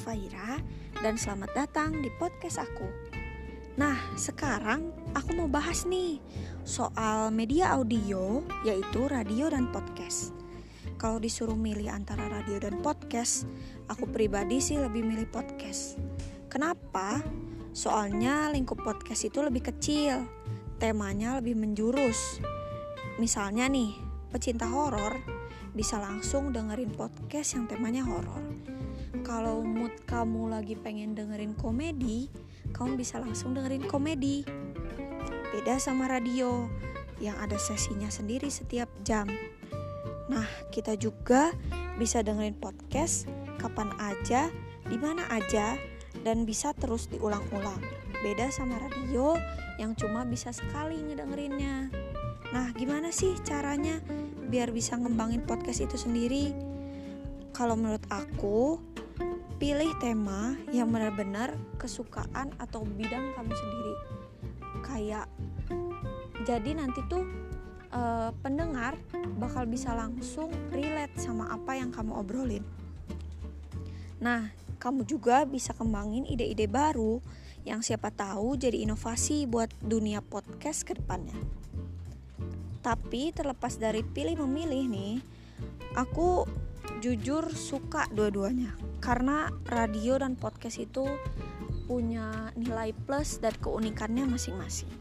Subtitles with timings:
[0.00, 0.56] Faira
[1.02, 2.86] dan selamat datang di podcast aku.
[3.74, 6.22] Nah, sekarang aku mau bahas nih
[6.62, 10.30] soal media audio yaitu radio dan podcast.
[10.94, 13.50] Kalau disuruh milih antara radio dan podcast,
[13.90, 15.98] aku pribadi sih lebih milih podcast.
[16.46, 17.18] Kenapa?
[17.74, 20.22] Soalnya lingkup podcast itu lebih kecil,
[20.78, 22.38] temanya lebih menjurus.
[23.18, 23.90] Misalnya nih,
[24.30, 25.18] pecinta horor
[25.74, 28.42] bisa langsung dengerin podcast yang temanya horor.
[29.30, 32.26] Kalau mood kamu lagi pengen dengerin komedi,
[32.74, 34.42] kamu bisa langsung dengerin komedi.
[35.54, 36.66] Beda sama radio
[37.22, 39.30] yang ada sesinya sendiri setiap jam.
[40.26, 41.54] Nah, kita juga
[41.94, 43.30] bisa dengerin podcast
[43.62, 44.50] kapan aja,
[44.90, 45.78] di mana aja,
[46.26, 47.78] dan bisa terus diulang-ulang.
[48.26, 49.38] Beda sama radio
[49.78, 51.86] yang cuma bisa sekali ngedengerinnya.
[52.50, 54.02] Nah, gimana sih caranya
[54.50, 56.50] biar bisa ngembangin podcast itu sendiri?
[57.54, 58.89] Kalau menurut aku,
[59.60, 63.94] pilih tema yang benar-benar kesukaan atau bidang kamu sendiri.
[64.80, 65.28] Kayak
[66.48, 67.28] jadi nanti tuh
[67.92, 68.96] uh, pendengar
[69.36, 72.64] bakal bisa langsung relate sama apa yang kamu obrolin.
[74.16, 74.48] Nah,
[74.80, 77.20] kamu juga bisa kembangin ide-ide baru
[77.68, 81.36] yang siapa tahu jadi inovasi buat dunia podcast ke depannya.
[82.80, 85.14] Tapi terlepas dari pilih memilih nih,
[85.92, 86.48] aku
[87.04, 91.08] jujur suka dua-duanya karena radio dan podcast itu
[91.90, 94.92] punya nilai plus dan keunikannya masing-masing.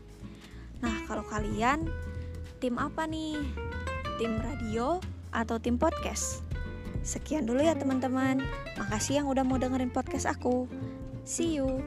[0.82, 1.86] Nah, kalau kalian
[2.58, 3.38] tim apa nih?
[4.18, 4.98] Tim radio
[5.30, 6.42] atau tim podcast?
[7.06, 8.42] Sekian dulu ya teman-teman.
[8.80, 10.66] Makasih yang udah mau dengerin podcast aku.
[11.24, 11.80] See you.